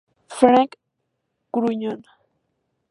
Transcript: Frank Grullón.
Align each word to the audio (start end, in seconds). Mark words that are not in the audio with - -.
Frank 0.37 0.71
Grullón. 1.53 2.01